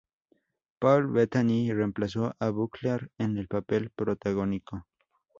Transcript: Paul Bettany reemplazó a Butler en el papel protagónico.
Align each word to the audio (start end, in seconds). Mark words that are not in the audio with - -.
Paul 0.79 1.09
Bettany 1.11 1.71
reemplazó 1.71 2.33
a 2.39 2.49
Butler 2.49 3.11
en 3.19 3.37
el 3.37 3.47
papel 3.47 3.91
protagónico. 3.91 4.87